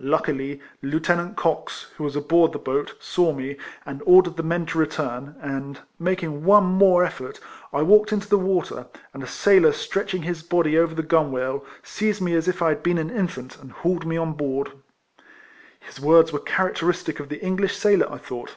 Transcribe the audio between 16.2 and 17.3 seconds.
were characteristic of